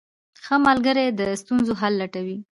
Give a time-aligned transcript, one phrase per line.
[0.43, 2.37] ښه ملګری د ستونزو حل لټوي.